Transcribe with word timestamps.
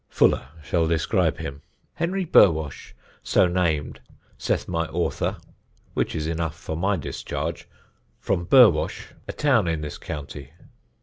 Fuller 0.09 0.47
shall 0.63 0.87
describe 0.87 1.37
him: 1.37 1.61
"Henry 1.93 2.25
Burwash, 2.25 2.95
so 3.21 3.45
named, 3.47 3.99
saith 4.35 4.67
my 4.67 4.87
Author 4.87 5.37
(which 5.93 6.15
is 6.15 6.25
enough 6.25 6.55
for 6.57 6.75
my 6.75 6.97
discharge) 6.97 7.69
from 8.19 8.45
Burwash, 8.47 9.13
a 9.27 9.31
Town 9.31 9.67
in 9.67 9.81
this 9.81 9.99
County. 9.99 10.53